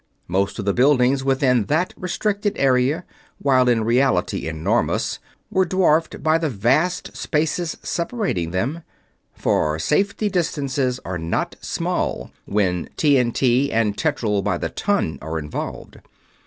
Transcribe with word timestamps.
Most 0.27 0.57
of 0.57 0.65
the 0.65 0.73
buildings 0.73 1.23
within 1.23 1.65
that 1.65 1.93
restricted 1.95 2.53
area, 2.57 3.05
while 3.37 3.69
in 3.69 3.83
reality 3.83 4.47
enormous, 4.47 5.19
were 5.51 5.63
dwarfed 5.63 6.23
by 6.23 6.39
the 6.39 6.49
vast 6.49 7.15
spaces 7.15 7.77
separating 7.83 8.49
them; 8.49 8.81
for 9.35 9.77
safety 9.77 10.27
distances 10.27 10.99
are 11.05 11.19
not 11.19 11.55
small 11.61 12.31
when 12.45 12.89
TNT 12.97 13.71
and 13.71 13.95
tetryl 13.95 14.41
by 14.43 14.57
the 14.57 14.69
ton 14.69 15.19
are 15.21 15.37
involved. 15.37 15.97